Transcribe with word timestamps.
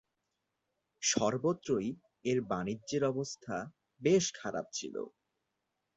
সর্বত্রই 1.03 1.89
এর 2.25 2.39
বাণিজ্যের 2.51 3.03
অবস্থা 3.11 3.55
বেশ 4.01 4.25
খারাপ 4.39 4.65
ছিল। 4.73 4.95